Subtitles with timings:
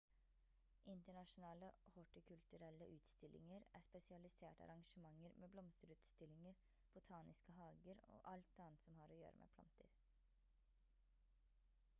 [0.91, 1.67] internasjonale
[1.99, 6.57] hortikulturelle utstillinger er spesialiserte arrangementer med blomsterutstillinger
[6.97, 9.95] botaniske hager og alt annet som har å gjøre med planter